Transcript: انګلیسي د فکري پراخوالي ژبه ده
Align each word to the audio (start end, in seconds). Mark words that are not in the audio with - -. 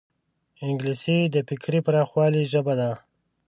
انګلیسي 0.67 1.17
د 1.33 1.35
فکري 1.49 1.79
پراخوالي 1.85 2.43
ژبه 2.51 2.73
ده 2.79 2.91